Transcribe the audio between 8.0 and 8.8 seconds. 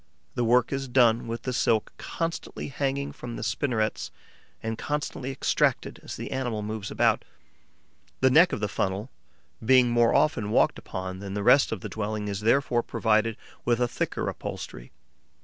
The neck of the